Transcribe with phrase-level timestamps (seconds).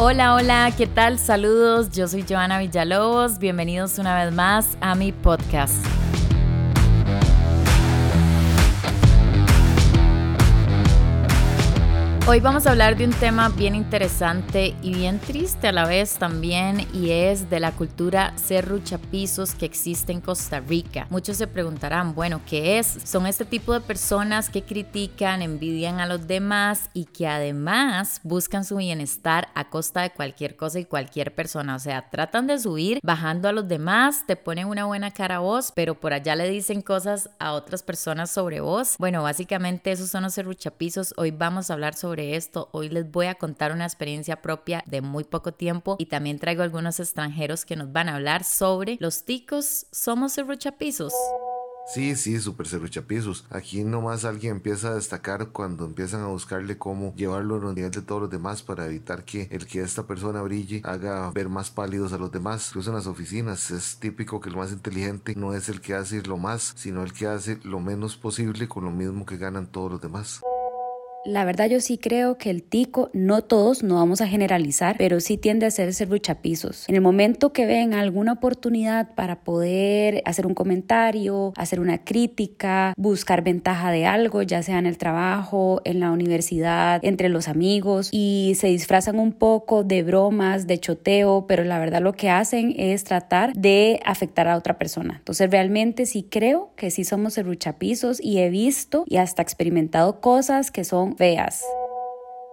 [0.00, 1.18] Hola, hola, ¿qué tal?
[1.18, 5.84] Saludos, yo soy Joana Villalobos, bienvenidos una vez más a mi podcast.
[12.30, 16.18] Hoy vamos a hablar de un tema bien interesante y bien triste a la vez
[16.18, 21.06] también y es de la cultura serruchapisos que existe en Costa Rica.
[21.08, 22.98] Muchos se preguntarán, bueno, ¿qué es?
[23.04, 28.66] Son este tipo de personas que critican, envidian a los demás y que además buscan
[28.66, 31.76] su bienestar a costa de cualquier cosa y cualquier persona.
[31.76, 35.38] O sea, tratan de subir bajando a los demás, te ponen una buena cara a
[35.38, 38.96] vos, pero por allá le dicen cosas a otras personas sobre vos.
[38.98, 41.14] Bueno, básicamente esos son los serruchapisos.
[41.16, 42.68] Hoy vamos a hablar sobre esto.
[42.72, 46.62] Hoy les voy a contar una experiencia propia de muy poco tiempo y también traigo
[46.62, 51.12] algunos extranjeros que nos van a hablar sobre los ticos somos serruchapisos.
[51.88, 53.46] Sí, sí, súper cerruchapisos.
[53.48, 57.96] Aquí nomás alguien empieza a destacar cuando empiezan a buscarle cómo llevarlo a los niveles
[57.96, 61.70] de todos los demás para evitar que el que esta persona brille haga ver más
[61.70, 62.68] pálidos a los demás.
[62.68, 66.20] Incluso en las oficinas es típico que el más inteligente no es el que hace
[66.24, 69.90] lo más, sino el que hace lo menos posible con lo mismo que ganan todos
[69.92, 70.42] los demás.
[71.24, 75.20] La verdad yo sí creo que el tico, no todos, no vamos a generalizar, pero
[75.20, 76.88] sí tiende a ser serruchapisos.
[76.88, 82.94] En el momento que ven alguna oportunidad para poder hacer un comentario, hacer una crítica,
[82.96, 88.10] buscar ventaja de algo, ya sea en el trabajo, en la universidad, entre los amigos,
[88.12, 92.74] y se disfrazan un poco de bromas, de choteo, pero la verdad lo que hacen
[92.78, 95.16] es tratar de afectar a otra persona.
[95.18, 100.70] Entonces realmente sí creo que sí somos serruchapisos y he visto y hasta experimentado cosas
[100.70, 101.64] que son veas.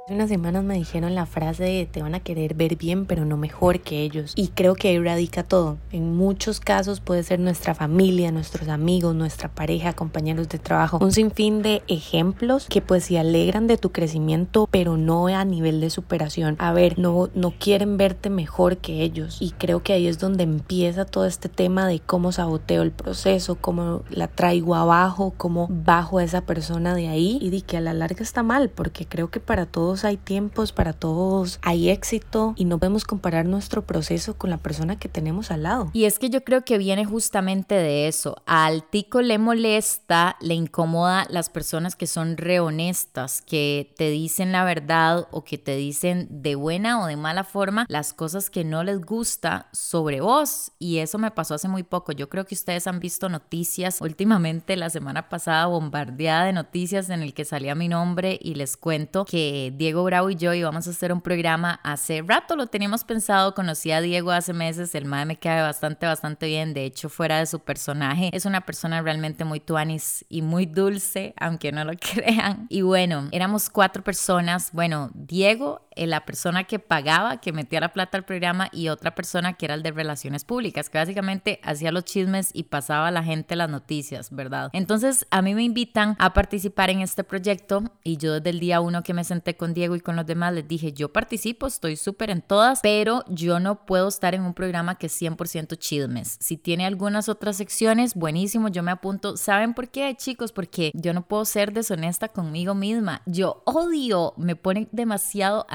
[0.05, 3.25] Hace unas semanas me dijeron la frase de te van a querer ver bien pero
[3.25, 5.77] no mejor que ellos y creo que ahí radica todo.
[5.91, 11.11] En muchos casos puede ser nuestra familia, nuestros amigos, nuestra pareja, compañeros de trabajo, un
[11.11, 15.89] sinfín de ejemplos que pues se alegran de tu crecimiento pero no a nivel de
[15.89, 16.55] superación.
[16.59, 20.43] A ver, no, no quieren verte mejor que ellos y creo que ahí es donde
[20.43, 26.19] empieza todo este tema de cómo saboteo el proceso, cómo la traigo abajo, cómo bajo
[26.19, 29.31] a esa persona de ahí y de que a la larga está mal porque creo
[29.31, 34.37] que para todos hay tiempos, para todos hay éxito y no podemos comparar nuestro proceso
[34.37, 35.89] con la persona que tenemos al lado.
[35.93, 38.35] Y es que yo creo que viene justamente de eso.
[38.45, 44.63] Al tico le molesta, le incomoda las personas que son rehonestas, que te dicen la
[44.63, 48.83] verdad o que te dicen de buena o de mala forma las cosas que no
[48.83, 50.71] les gusta sobre vos.
[50.79, 52.11] Y eso me pasó hace muy poco.
[52.11, 57.21] Yo creo que ustedes han visto noticias últimamente, la semana pasada bombardeada de noticias en
[57.21, 60.89] el que salía mi nombre y les cuento que Diego Bravo y yo íbamos a
[60.89, 65.27] hacer un programa hace rato, lo teníamos pensado, conocí a Diego hace meses, el mae
[65.27, 69.45] me cae bastante, bastante bien, de hecho fuera de su personaje, es una persona realmente
[69.45, 72.65] muy tuanis y muy dulce, aunque no lo crean.
[72.69, 78.17] Y bueno, éramos cuatro personas, bueno, Diego la persona que pagaba, que metía la plata
[78.17, 82.05] al programa y otra persona que era el de relaciones públicas, que básicamente hacía los
[82.05, 84.69] chismes y pasaba a la gente las noticias, ¿verdad?
[84.73, 88.81] Entonces a mí me invitan a participar en este proyecto y yo desde el día
[88.81, 91.95] uno que me senté con Diego y con los demás les dije, yo participo, estoy
[91.95, 96.37] súper en todas, pero yo no puedo estar en un programa que es 100% chismes.
[96.39, 99.37] Si tiene algunas otras secciones, buenísimo, yo me apunto.
[99.37, 100.51] ¿Saben por qué, chicos?
[100.51, 103.21] Porque yo no puedo ser deshonesta conmigo misma.
[103.25, 105.65] Yo odio, me pone demasiado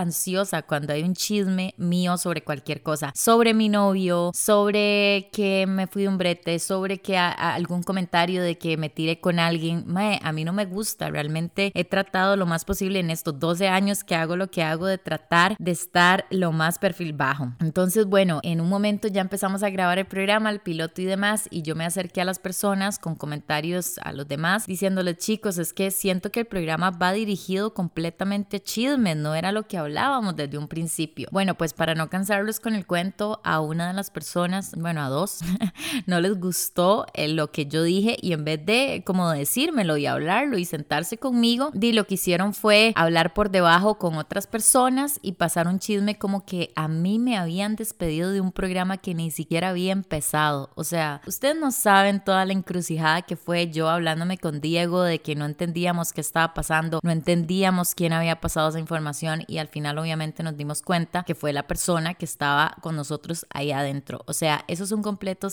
[0.66, 6.02] cuando hay un chisme mío sobre cualquier cosa, sobre mi novio, sobre que me fui
[6.02, 9.84] de un brete, sobre que algún comentario de que me tiré con alguien.
[10.22, 14.04] a mí no me gusta, realmente he tratado lo más posible en estos 12 años
[14.04, 17.52] que hago lo que hago de tratar de estar lo más perfil bajo.
[17.60, 21.46] Entonces, bueno, en un momento ya empezamos a grabar el programa, el piloto y demás,
[21.50, 25.72] y yo me acerqué a las personas con comentarios a los demás diciéndoles, chicos, es
[25.72, 29.99] que siento que el programa va dirigido completamente a chismes, no era lo que hablaba
[30.00, 31.28] hablábamos desde un principio.
[31.30, 35.08] Bueno, pues para no cansarlos con el cuento, a una de las personas, bueno, a
[35.08, 35.40] dos,
[36.06, 40.06] no les gustó eh, lo que yo dije y en vez de como decírmelo y
[40.06, 45.18] hablarlo y sentarse conmigo, di lo que hicieron fue hablar por debajo con otras personas
[45.22, 49.14] y pasar un chisme como que a mí me habían despedido de un programa que
[49.14, 50.70] ni siquiera había empezado.
[50.76, 55.20] O sea, ustedes no saben toda la encrucijada que fue yo hablándome con Diego de
[55.20, 59.68] que no entendíamos qué estaba pasando, no entendíamos quién había pasado esa información y al
[59.68, 64.22] final obviamente nos dimos cuenta que fue la persona que estaba con nosotros ahí adentro.
[64.26, 65.48] O sea, eso es un completo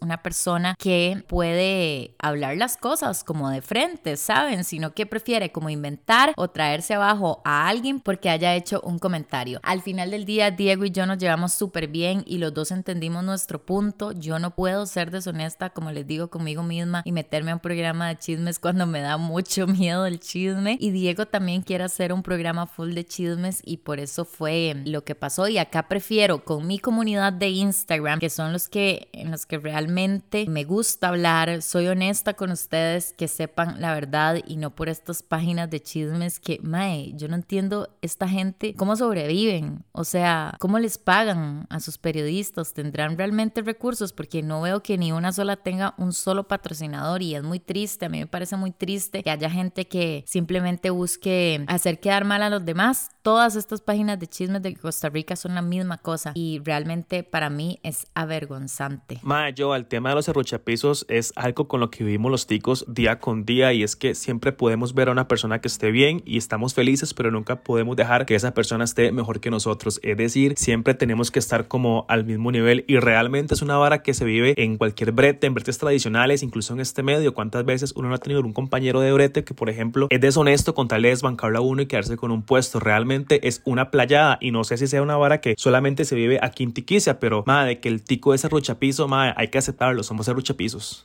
[0.00, 4.64] una persona que puede hablar las cosas como de frente, ¿saben?
[4.64, 9.60] Sino que prefiere como inventar o traerse abajo a alguien porque haya hecho un comentario.
[9.62, 13.24] Al final del día, Diego y yo nos llevamos súper bien y los dos entendimos
[13.24, 14.12] nuestro punto.
[14.12, 18.08] Yo no puedo ser deshonesta, como les digo, conmigo misma y meterme a un programa
[18.08, 20.76] de chismes cuando me da mucho miedo el chisme.
[20.80, 23.27] Y Diego también quiere hacer un programa full de chismes
[23.64, 25.48] y por eso fue lo que pasó.
[25.48, 29.58] Y acá prefiero con mi comunidad de Instagram, que son los que en los que
[29.58, 34.88] realmente me gusta hablar, soy honesta con ustedes, que sepan la verdad y no por
[34.88, 40.54] estas páginas de chismes que, mae, yo no entiendo esta gente, cómo sobreviven, o sea,
[40.58, 45.32] cómo les pagan a sus periodistas, tendrán realmente recursos, porque no veo que ni una
[45.32, 49.22] sola tenga un solo patrocinador y es muy triste, a mí me parece muy triste
[49.22, 53.10] que haya gente que simplemente busque hacer quedar mal a los demás.
[53.22, 57.50] Todas estas páginas de chismes de Costa Rica son la misma cosa y realmente para
[57.50, 59.18] mí es avergonzante.
[59.22, 62.84] Ma, yo al tema de los arruchapisos es algo con lo que vivimos los ticos
[62.86, 66.22] día con día y es que siempre podemos ver a una persona que esté bien
[66.24, 69.98] y estamos felices, pero nunca podemos dejar que esa persona esté mejor que nosotros.
[70.04, 74.02] Es decir, siempre tenemos que estar como al mismo nivel y realmente es una vara
[74.02, 77.34] que se vive en cualquier brete, en bretes tradicionales, incluso en este medio.
[77.34, 80.74] ¿Cuántas veces uno no ha tenido un compañero de brete que, por ejemplo, es deshonesto
[80.74, 82.78] con tal de desbancarlo a uno y quedarse con un puesto?
[82.78, 86.38] Realmente es una playada y no sé si sea una vara que solamente se vive
[86.42, 90.28] aquí en Tiquicia, pero madre, que el tico es arruchapizo, madre, hay que aceptarlo, somos
[90.28, 91.04] arruchapizos.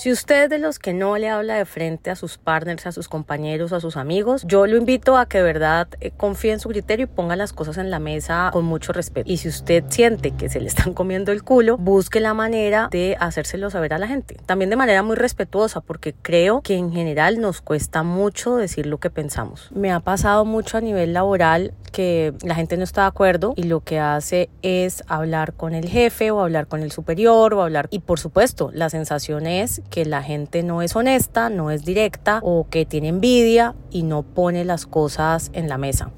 [0.00, 2.92] Si usted es de los que no le habla de frente a sus partners, a
[2.92, 6.58] sus compañeros, a sus amigos, yo lo invito a que de verdad eh, confíe en
[6.58, 9.30] su criterio y ponga las cosas en la mesa con mucho respeto.
[9.30, 13.14] Y si usted siente que se le están comiendo el culo, busque la manera de
[13.20, 14.38] hacérselo saber a la gente.
[14.46, 19.00] También de manera muy respetuosa, porque creo que en general nos cuesta mucho decir lo
[19.00, 19.68] que pensamos.
[19.70, 23.64] Me ha pasado mucho a nivel laboral que la gente no está de acuerdo y
[23.64, 27.88] lo que hace es hablar con el jefe o hablar con el superior o hablar
[27.90, 32.40] y por supuesto la sensación es que la gente no es honesta, no es directa
[32.42, 36.12] o que tiene envidia y no pone las cosas en la mesa.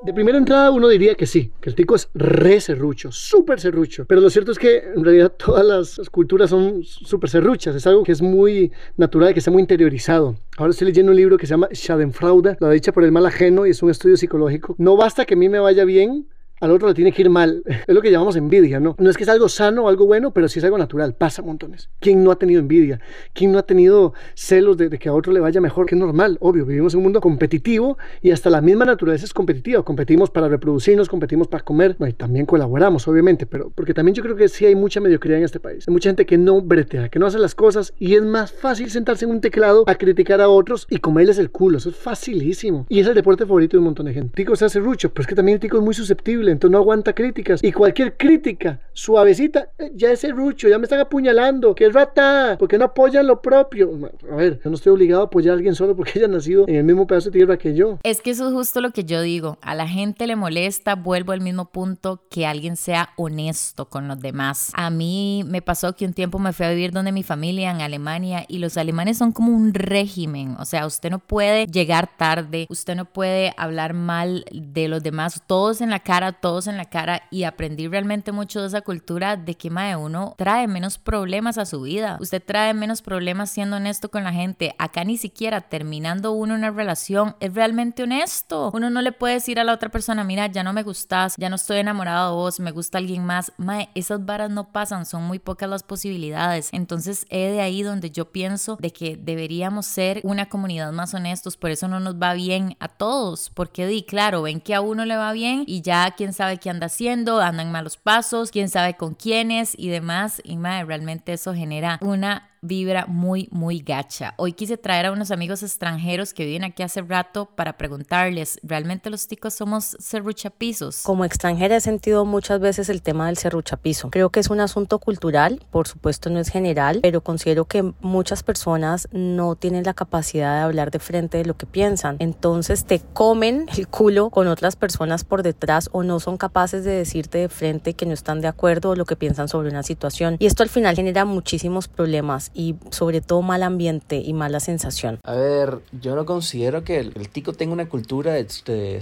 [0.00, 4.04] De primera entrada uno diría que sí, que el tico es re serrucho, súper serrucho.
[4.06, 7.74] Pero lo cierto es que en realidad todas las culturas son súper serruchas.
[7.74, 10.36] Es algo que es muy natural, que está muy interiorizado.
[10.56, 13.66] Ahora estoy leyendo un libro que se llama Schadenfreude, la dicha por el mal ajeno,
[13.66, 14.76] y es un estudio psicológico.
[14.78, 16.28] No basta que a mí me vaya bien,
[16.60, 17.62] al otro le tiene que ir mal.
[17.88, 18.96] Es lo que llamamos envidia, ¿no?
[18.98, 21.14] No es que es algo sano o algo bueno, pero sí es algo natural.
[21.14, 21.88] Pasa montones.
[22.00, 23.00] ¿Quién no ha tenido envidia?
[23.32, 25.86] ¿Quién no ha tenido celos de, que a otro le vaya mejor?
[25.86, 26.66] Que es normal, obvio.
[26.66, 29.82] Vivimos en un mundo competitivo y hasta la misma naturaleza es competitiva.
[29.82, 31.96] Competimos para reproducirnos, competimos para comer.
[32.06, 35.44] y también colaboramos, obviamente, pero porque también yo creo que sí hay mucha mediocridad en
[35.44, 35.86] este país.
[35.88, 38.90] Hay mucha gente que no bretea, que no hace las cosas y es más fácil
[38.90, 41.78] sentarse en un teclado a criticar a otros y comerles el culo.
[41.78, 42.86] Eso es facilísimo.
[42.88, 44.34] Y es el deporte favorito de un montón de gente.
[44.34, 46.78] Tico se hace rucho, pero es que también el tico es muy susceptible, entonces no
[46.78, 47.62] aguanta críticas.
[47.62, 52.78] Y cualquier crítica suavecita, eh, ya ese rucho, ya me están apuñalando, que rata, porque
[52.78, 53.92] no apoyan lo propio.
[54.30, 56.76] A ver, yo no estoy obligado a apoyar a alguien solo porque haya nacido en
[56.76, 57.98] el mismo pedazo de tierra que yo.
[58.02, 59.58] Es que eso es justo lo que yo digo.
[59.62, 64.18] A la gente le molesta, vuelvo al mismo punto, que alguien sea honesto con los
[64.20, 64.72] demás.
[64.74, 67.80] A mí me pasó que un tiempo me fui a vivir donde mi familia en
[67.80, 70.56] Alemania y los alemanes son como un régimen.
[70.58, 75.42] O sea, usted no puede llegar tarde, usted no puede hablar mal de los demás,
[75.46, 79.36] todos en la cara, todos en la cara y aprendí realmente mucho de esa cultura
[79.36, 82.18] de que mae, uno trae menos problemas a su vida.
[82.20, 84.74] Usted trae menos problemas siendo honesto con la gente.
[84.78, 88.70] Acá ni siquiera terminando uno una relación es realmente honesto.
[88.74, 91.48] Uno no le puede decir a la otra persona, mira, ya no me gustas, ya
[91.48, 93.52] no estoy enamorado de vos, me gusta alguien más.
[93.56, 96.70] Mae, esas varas no pasan, son muy pocas las posibilidades.
[96.72, 101.56] Entonces, es de ahí donde yo pienso de que deberíamos ser una comunidad más honestos,
[101.56, 105.04] por eso no nos va bien a todos, porque di, claro, ven que a uno
[105.04, 108.98] le va bien y ya quién sabe qué anda haciendo, andan malos pasos, quién sabe
[108.98, 110.42] con quiénes y demás.
[110.44, 114.34] Y madre, realmente eso genera una vibra muy, muy gacha.
[114.36, 119.10] Hoy quise traer a unos amigos extranjeros que viven aquí hace rato para preguntarles, ¿realmente
[119.10, 121.02] los ticos somos serruchapizos?
[121.02, 124.10] Como extranjera he sentido muchas veces el tema del serruchapizo.
[124.10, 128.42] Creo que es un asunto cultural, por supuesto no es general, pero considero que muchas
[128.42, 132.16] personas no tienen la capacidad de hablar de frente de lo que piensan.
[132.18, 136.92] Entonces te comen el culo con otras personas por detrás o no son capaces de
[136.92, 140.36] decirte de frente que no están de acuerdo o lo que piensan sobre una situación.
[140.38, 145.18] Y esto al final genera muchísimos problemas y sobre todo mal ambiente y mala sensación.
[145.24, 149.00] A ver, yo no considero que el, tico tenga una cultura de, de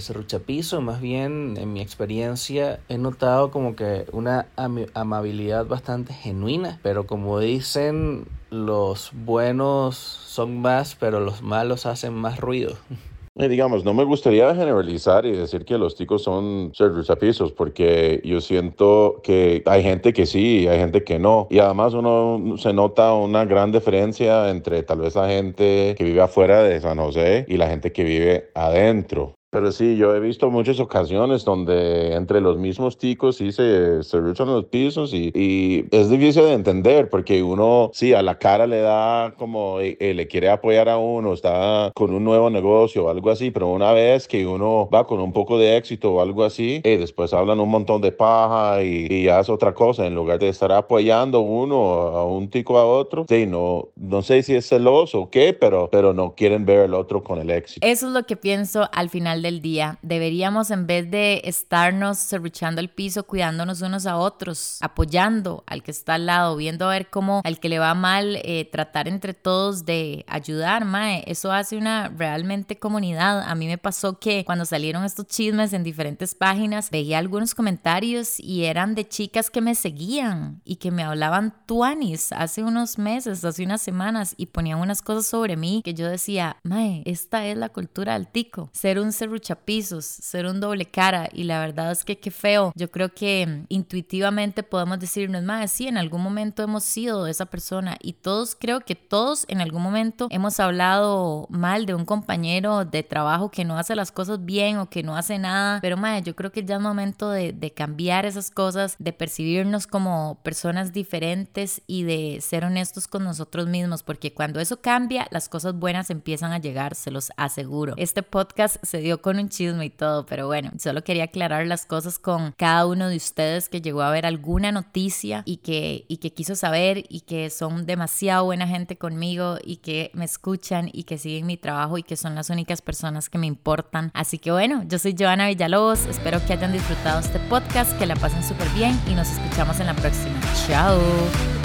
[0.81, 4.47] más bien en mi experiencia he notado como que una
[4.93, 12.39] amabilidad bastante genuina, pero como dicen, los buenos son más, pero los malos hacen más
[12.39, 12.77] ruido.
[13.39, 16.71] Y digamos, no me gustaría generalizar y decir que los ticos son
[17.19, 21.47] pisos, porque yo siento que hay gente que sí hay gente que no.
[21.51, 26.21] Y además uno se nota una gran diferencia entre tal vez la gente que vive
[26.21, 29.36] afuera de San José y la gente que vive adentro.
[29.49, 34.17] Pero sí, yo he visto muchas ocasiones donde entre los mismos ticos sí se, se
[34.17, 38.67] luchan los pisos y, y, es difícil de entender porque uno, sí, a la cara
[38.67, 43.05] le da como eh, eh, le quiere apoyar a uno, está con un nuevo negocio
[43.05, 46.21] o algo así, pero una vez que uno va con un poco de éxito o
[46.21, 50.13] algo así, eh, después hablan un montón de paja y, y hace otra cosa en
[50.13, 53.25] lugar de estar apoyando uno a un tico a otro.
[53.29, 56.93] Sí, no, no sé si es celoso o qué, pero, pero no quieren ver al
[56.93, 57.87] otro con el éxito.
[57.87, 59.99] Eso es lo que pienso al final del día.
[60.01, 65.91] Deberíamos, en vez de estarnos cerruchando el piso, cuidándonos unos a otros, apoyando al que
[65.91, 69.33] está al lado, viendo a ver cómo al que le va mal, eh, tratar entre
[69.33, 71.23] todos de ayudar, mae.
[71.27, 73.41] Eso hace una realmente comunidad.
[73.41, 78.39] A mí me pasó que cuando salieron estos chismes en diferentes páginas, veía algunos comentarios
[78.39, 83.43] y eran de chicas que me seguían y que me hablaban tuanis hace unos meses,
[83.43, 87.57] hace unas semanas y ponían unas cosas sobre mí que yo decía, mae, esta es
[87.57, 88.69] la cultura del tico.
[88.73, 92.71] Ser un serruchapisos, ser un doble cara y la verdad es que qué feo.
[92.75, 97.45] Yo creo que mm, intuitivamente podemos decirnos, mae, sí, en algún momento hemos sido esa
[97.45, 102.85] persona y todos, creo que todos en algún momento hemos hablado mal de un compañero
[102.85, 106.21] de trabajo que no hace las cosas bien o que no hace nada, pero mae,
[106.21, 110.93] yo creo que ya es momento de, de cambiar esas cosas, de percibirnos como personas
[110.93, 116.09] diferentes y de ser honestos con nosotros mismos, porque cuando eso cambia, las cosas buenas
[116.09, 117.93] empiezan a llegar, se los aseguro.
[117.97, 121.85] Este podcast se dio con un chisme y todo, pero bueno, solo quería aclarar las
[121.85, 126.17] cosas con cada uno de ustedes que llegó a ver alguna noticia y que, y
[126.17, 131.03] que quiso saber y que son demasiado buena gente conmigo y que me escuchan y
[131.03, 134.11] que siguen mi trabajo y que son las únicas personas que me importan.
[134.13, 138.15] Así que bueno, yo soy Joana Villalobos, espero que hayan disfrutado este podcast, que la
[138.15, 140.39] pasen súper bien y nos escuchamos en la próxima.
[140.67, 141.56] Chao.